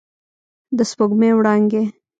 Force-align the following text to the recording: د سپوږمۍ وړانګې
د 0.77 0.79
سپوږمۍ 0.89 1.31
وړانګې 1.37 1.81